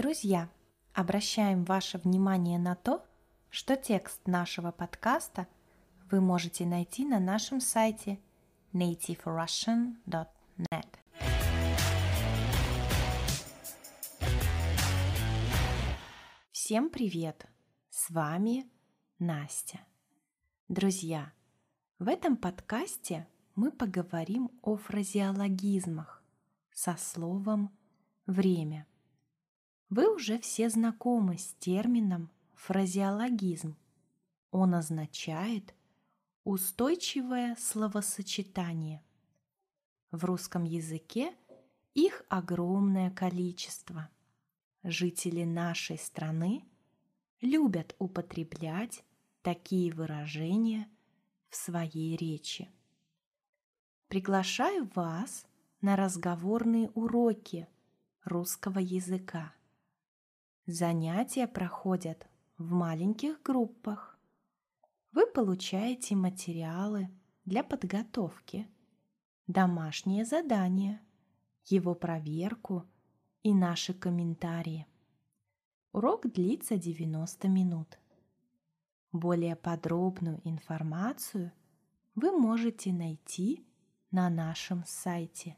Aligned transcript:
Друзья, 0.00 0.48
обращаем 0.94 1.64
ваше 1.64 1.98
внимание 1.98 2.58
на 2.58 2.74
то, 2.74 3.04
что 3.50 3.76
текст 3.76 4.26
нашего 4.26 4.72
подкаста 4.72 5.46
вы 6.10 6.22
можете 6.22 6.64
найти 6.64 7.04
на 7.04 7.20
нашем 7.20 7.60
сайте 7.60 8.18
nativerussian.net. 8.72 10.86
Всем 16.50 16.88
привет! 16.88 17.44
С 17.90 18.08
вами 18.08 18.70
Настя. 19.18 19.80
Друзья, 20.68 21.30
в 21.98 22.08
этом 22.08 22.38
подкасте 22.38 23.28
мы 23.54 23.70
поговорим 23.70 24.50
о 24.62 24.78
фразеологизмах 24.78 26.22
со 26.72 26.96
словом 26.96 27.70
«время». 28.24 28.86
Вы 29.90 30.08
уже 30.14 30.38
все 30.38 30.70
знакомы 30.70 31.36
с 31.36 31.52
термином 31.58 32.30
фразеологизм. 32.54 33.76
Он 34.52 34.76
означает 34.76 35.74
устойчивое 36.44 37.56
словосочетание. 37.56 39.02
В 40.12 40.24
русском 40.24 40.62
языке 40.62 41.34
их 41.94 42.24
огромное 42.28 43.10
количество. 43.10 44.08
Жители 44.84 45.42
нашей 45.42 45.98
страны 45.98 46.64
любят 47.40 47.96
употреблять 47.98 49.02
такие 49.42 49.92
выражения 49.92 50.88
в 51.48 51.56
своей 51.56 52.16
речи. 52.16 52.70
Приглашаю 54.06 54.88
вас 54.94 55.46
на 55.80 55.96
разговорные 55.96 56.90
уроки 56.90 57.66
русского 58.24 58.78
языка. 58.78 59.52
Занятия 60.72 61.48
проходят 61.48 62.28
в 62.56 62.70
маленьких 62.70 63.42
группах. 63.42 64.16
Вы 65.10 65.26
получаете 65.26 66.14
материалы 66.14 67.10
для 67.44 67.64
подготовки, 67.64 68.68
домашние 69.48 70.24
задания, 70.24 71.02
его 71.64 71.96
проверку 71.96 72.86
и 73.42 73.52
наши 73.52 73.92
комментарии. 73.92 74.86
Урок 75.92 76.30
длится 76.30 76.76
90 76.76 77.48
минут. 77.48 77.98
Более 79.10 79.56
подробную 79.56 80.40
информацию 80.44 81.50
вы 82.14 82.30
можете 82.30 82.92
найти 82.92 83.66
на 84.12 84.30
нашем 84.30 84.84
сайте 84.86 85.56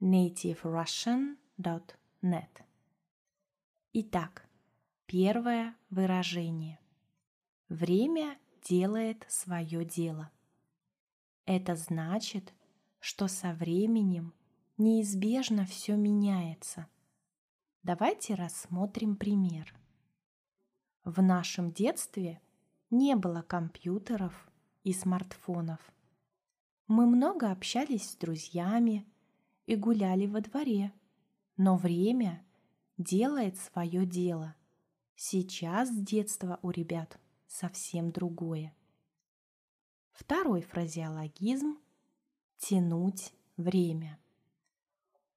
nativerussian.net. 0.00 2.71
Итак, 3.94 4.48
первое 5.04 5.76
выражение. 5.90 6.80
Время 7.68 8.38
делает 8.62 9.26
свое 9.28 9.84
дело. 9.84 10.30
Это 11.44 11.76
значит, 11.76 12.54
что 13.00 13.28
со 13.28 13.52
временем 13.52 14.32
неизбежно 14.78 15.66
все 15.66 15.94
меняется. 15.94 16.88
Давайте 17.82 18.34
рассмотрим 18.34 19.14
пример. 19.14 19.74
В 21.04 21.20
нашем 21.20 21.70
детстве 21.70 22.40
не 22.88 23.14
было 23.14 23.42
компьютеров 23.42 24.50
и 24.84 24.94
смартфонов. 24.94 25.92
Мы 26.86 27.06
много 27.06 27.50
общались 27.50 28.12
с 28.12 28.16
друзьями 28.16 29.06
и 29.66 29.76
гуляли 29.76 30.24
во 30.24 30.40
дворе, 30.40 30.94
но 31.58 31.76
время 31.76 32.42
делает 33.02 33.56
свое 33.58 34.06
дело. 34.06 34.54
Сейчас 35.16 35.94
детство 35.94 36.58
у 36.62 36.70
ребят 36.70 37.18
совсем 37.46 38.10
другое. 38.10 38.74
Второй 40.12 40.62
фразеологизм– 40.62 41.78
тянуть 42.58 43.32
время. 43.56 44.18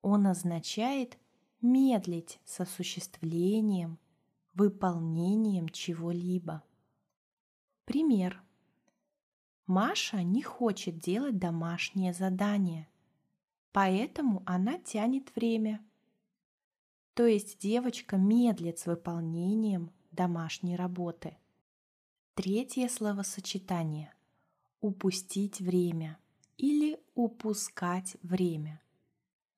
Он 0.02 0.28
означает 0.28 1.18
медлить 1.62 2.40
с 2.46 2.60
осуществлением, 2.60 4.00
выполнением 4.54 5.70
чего-либо. 5.70 6.64
Пример. 7.86 8.44
Маша 9.66 10.22
не 10.22 10.44
хочет 10.44 11.00
делать 11.00 11.40
домашнее 11.40 12.14
задание, 12.14 12.88
поэтому 13.72 14.44
она 14.46 14.78
тянет 14.78 15.36
время– 15.36 15.84
то 17.16 17.26
есть 17.26 17.60
девочка 17.60 18.18
медлит 18.18 18.78
с 18.78 18.86
выполнением 18.86 19.90
домашней 20.12 20.76
работы. 20.76 21.38
Третье 22.34 22.90
словосочетание– 22.90 24.14
упустить 24.82 25.62
время 25.62 26.20
или 26.58 27.00
упускать 27.16 28.18
время. 28.22 28.82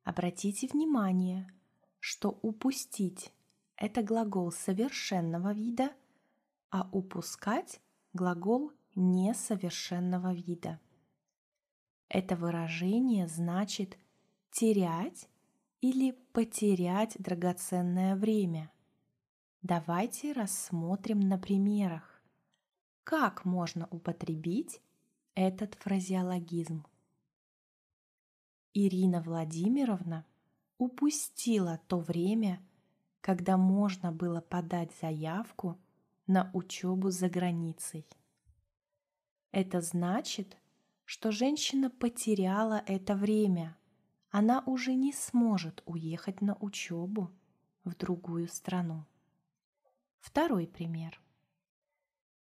Обратите 0.03 0.68
внимание, 0.68 1.51
что 2.00 2.29
упустить– 2.44 3.34
это 3.75 4.03
глагол 4.03 4.51
совершенного 4.51 5.51
вида, 5.51 5.91
а 6.69 6.88
упускать– 6.91 7.81
глагол 8.13 8.72
несовершенного 8.94 10.31
вида. 10.31 10.79
Это 12.07 12.35
выражение 12.35 13.28
значит 13.28 13.97
терять 14.51 15.28
или 15.82 16.12
потерять 16.34 17.16
драгоценное 17.20 18.16
время. 18.16 18.72
Давайте 19.62 20.32
рассмотрим 20.32 21.20
на 21.20 21.38
примерах, 21.38 22.22
как 23.04 23.46
можно 23.46 23.88
употребить 23.92 24.82
этот 25.36 25.76
фразеологизм. 25.76 26.86
Ирина 28.74 29.22
Владимировна 29.22 30.26
упустила 30.78 31.80
то 31.88 32.00
время, 32.00 32.60
когда 33.22 33.58
можно 33.58 34.12
было 34.12 34.42
подать 34.42 34.92
заявку 35.00 35.78
на 36.28 36.50
учебу 36.54 37.10
за 37.10 37.30
границей. 37.30 38.06
Это 39.52 39.82
значит, 39.82 40.58
что 41.06 41.32
женщина 41.32 41.90
потеряла 41.90 42.84
это 42.88 43.16
время– 43.16 43.78
она 44.40 44.62
уже 44.68 44.94
не 44.94 45.14
сможет 45.14 45.81
уехать 45.88 46.42
на 46.42 46.53
учебу 46.58 47.31
в 47.84 47.96
другую 47.96 48.48
страну. 48.48 49.03
Второй 50.20 50.68
пример. 50.68 51.20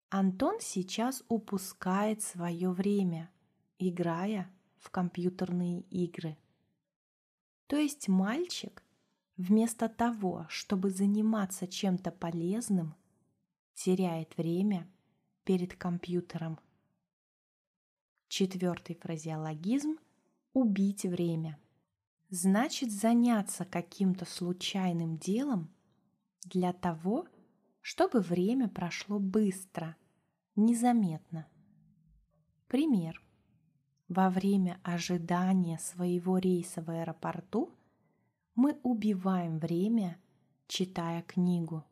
Антон 0.08 0.58
сейчас 0.60 1.22
упускает 1.28 2.20
свое 2.20 2.70
время, 2.70 3.30
играя 3.78 4.52
в 4.78 4.90
компьютерные 4.90 5.82
игры. 5.82 6.36
То 7.68 7.76
есть 7.76 8.08
мальчик 8.08 8.82
вместо 9.36 9.88
того, 9.88 10.46
чтобы 10.48 10.90
заниматься 10.90 11.68
чем-то 11.68 12.10
полезным, 12.10 12.96
теряет 13.74 14.36
время 14.36 14.90
перед 15.44 15.76
компьютером. 15.76 16.58
Четвертый 18.26 18.96
фразеологизм– 18.96 19.96
убить 20.54 21.04
время– 21.04 21.56
значит 22.34 22.90
заняться 22.90 23.64
каким-то 23.64 24.24
случайным 24.24 25.16
делом 25.18 25.70
для 26.44 26.72
того, 26.72 27.26
чтобы 27.80 28.20
время 28.20 28.68
прошло 28.68 29.18
быстро, 29.18 29.96
незаметно. 30.56 31.46
Пример. 32.66 33.22
Во 34.08 34.30
время 34.30 34.80
ожидания 34.82 35.78
своего 35.78 36.38
рейса 36.38 36.82
в 36.82 36.90
аэропорту 36.90 37.70
мы 38.54 38.78
убиваем 38.82 39.58
время, 39.58 40.18
читая 40.66 41.22
книгу. 41.22 41.84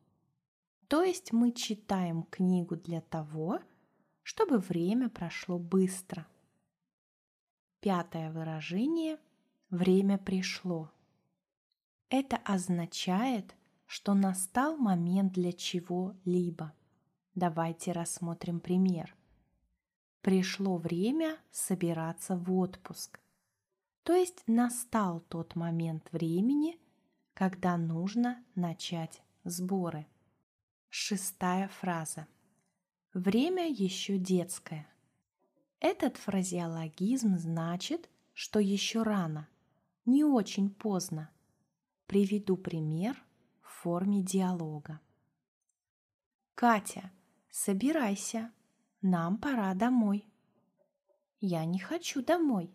То 0.88 1.02
есть 1.02 1.32
мы 1.32 1.52
читаем 1.52 2.24
книгу 2.24 2.76
для 2.76 3.00
того, 3.00 3.60
чтобы 4.22 4.58
время 4.58 5.08
прошло 5.08 5.58
быстро. 5.58 6.26
Пятое 7.80 8.30
выражение– 8.30 9.18
время 9.72 10.18
пришло. 10.18 10.92
Это 12.10 12.36
означает, 12.36 13.56
что 13.86 14.14
настал 14.14 14.76
момент 14.76 15.32
для 15.32 15.52
чего-либо. 15.52 16.72
Давайте 17.34 17.92
рассмотрим 17.92 18.60
пример. 18.60 19.16
Пришло 20.20 20.76
время 20.76 21.38
собираться 21.50 22.36
в 22.36 22.52
отпуск. 22.52 23.18
То 24.02 24.12
есть 24.14 24.44
настал 24.46 25.20
тот 25.20 25.56
момент 25.56 26.06
времени, 26.12 26.78
когда 27.32 27.78
нужно 27.78 28.44
начать 28.54 29.22
сборы. 29.44 30.06
Шестая 30.90 31.68
фраза. 31.68 32.26
Время 33.14 33.68
еще 33.70 34.18
детское. 34.18 34.86
Этот 35.80 36.18
фразеологизм 36.18 37.38
значит, 37.38 38.10
что 38.34 38.60
еще 38.60 39.02
рано, 39.02 39.48
не 40.04 40.24
очень 40.24 40.70
поздно. 40.70 41.30
Приведу 42.06 42.56
пример 42.56 43.22
в 43.60 43.68
форме 43.68 44.22
диалога. 44.22 45.00
«Катя, 46.54 47.12
собирайся, 47.50 48.52
нам 49.00 49.38
пора 49.38 49.74
домой». 49.74 50.26
«Я 51.40 51.64
не 51.64 51.78
хочу 51.78 52.22
домой. 52.22 52.72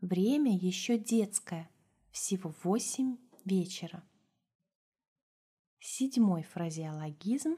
Время 0.00 0.54
еще 0.56 0.98
детское, 0.98 1.70
всего 2.10 2.54
восемь 2.62 3.16
вечера». 3.44 4.02
Седьмой 5.78 6.42
фразеологизм 6.42 7.56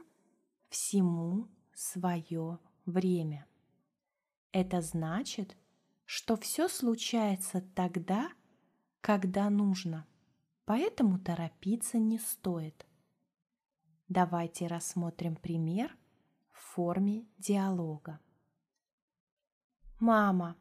«всему 0.69 1.49
свое 1.75 2.59
время». 2.87 3.47
Это 4.53 4.83
значит, 4.83 5.57
что 6.05 6.37
все 6.37 6.69
случается 6.69 7.63
тогда, 7.75 8.31
когда 9.03 9.51
нужно, 9.51 10.07
поэтому 10.65 11.19
торопиться 11.19 11.99
не 11.99 12.19
стоит. 12.19 12.87
Давайте 14.09 14.69
рассмотрим 14.69 15.37
пример 15.37 15.95
в 16.53 16.59
форме 16.75 17.27
диалога. 17.37 18.21
«Мама, 19.99 20.57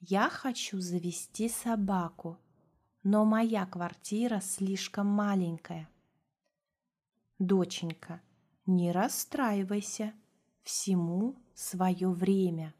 я 0.00 0.28
хочу 0.30 0.80
завести 0.80 1.48
собаку, 1.48 2.38
но 3.02 3.24
моя 3.26 3.66
квартира 3.66 4.40
слишком 4.40 5.06
маленькая. 5.06 5.88
Доченька, 7.38 8.22
не 8.64 8.92
расстраивайся, 8.92 10.14
всему 10.62 11.36
свое 11.54 12.08
время. 12.08 12.74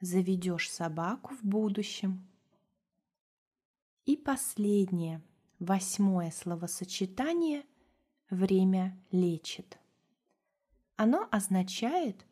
Заведешь 0.00 0.70
собаку 0.70 1.34
в 1.34 1.44
будущем. 1.44 2.28
И 4.08 4.16
последнее, 4.16 5.22
восьмое 5.58 6.30
словосочетание 6.30 7.66
«время 8.30 8.98
лечит». 9.10 9.78
Оно 10.96 11.28
означает, 11.30 12.24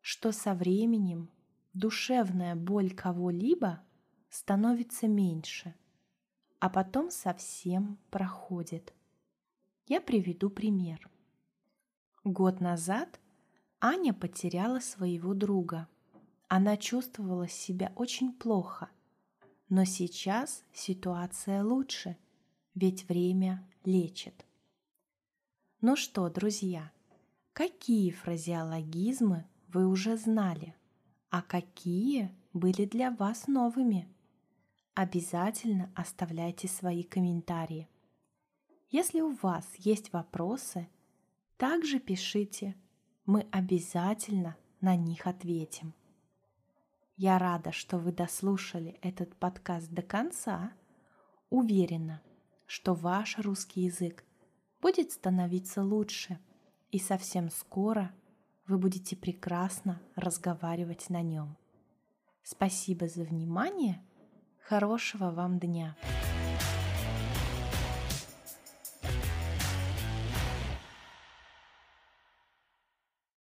что 0.00 0.32
со 0.32 0.54
временем 0.54 1.30
душевная 1.72 2.56
боль 2.56 2.90
кого-либо 2.90 3.80
становится 4.28 5.06
меньше, 5.06 5.74
а 6.58 6.68
потом 6.68 7.10
совсем 7.10 7.98
проходит– 8.10 8.92
я 9.86 10.00
приведу 10.00 10.50
пример. 10.50 11.08
Год 12.22 12.60
назад 12.60 13.20
Аня 13.80 14.14
потеряла 14.14 14.78
своего 14.78 15.34
друга. 15.34 15.88
Она 16.48 16.76
чувствовала 16.76 17.48
себя 17.48 17.92
очень 17.94 18.32
плохо. 18.32 18.88
Но 19.70 19.84
сейчас 19.84 20.64
ситуация 20.72 21.62
лучше, 21.62 22.16
ведь 22.74 23.08
время 23.08 23.64
лечит. 23.84 24.44
Ну 25.80 25.94
что, 25.94 26.28
друзья, 26.28 26.90
какие 27.52 28.10
фразеологизмы 28.10 29.46
вы 29.68 29.86
уже 29.86 30.16
знали, 30.16 30.74
а 31.30 31.40
какие 31.40 32.34
были 32.52 32.84
для 32.84 33.12
вас 33.12 33.46
новыми? 33.46 34.08
Обязательно 34.94 35.88
оставляйте 35.94 36.66
свои 36.66 37.04
комментарии. 37.04 37.88
Если 38.88 39.20
у 39.20 39.36
вас 39.36 39.64
есть 39.78 40.12
вопросы, 40.12 40.88
также 41.56 42.00
пишите, 42.00 42.74
мы 43.24 43.46
обязательно 43.52 44.56
на 44.80 44.96
них 44.96 45.28
ответим. 45.28 45.94
Я 47.22 47.38
рада, 47.38 47.70
что 47.70 47.98
вы 47.98 48.12
дослушали 48.12 48.98
этот 49.02 49.36
подкаст 49.36 49.90
до 49.90 50.00
конца. 50.00 50.72
Уверена, 51.50 52.22
что 52.64 52.94
ваш 52.94 53.36
русский 53.36 53.82
язык 53.82 54.24
будет 54.80 55.12
становиться 55.12 55.82
лучше, 55.82 56.38
и 56.90 56.98
совсем 56.98 57.50
скоро 57.50 58.10
вы 58.66 58.78
будете 58.78 59.16
прекрасно 59.16 60.00
разговаривать 60.16 61.10
на 61.10 61.20
нем. 61.20 61.58
Спасибо 62.42 63.06
за 63.06 63.24
внимание. 63.24 64.02
Хорошего 64.62 65.30
вам 65.30 65.58
дня! 65.58 65.98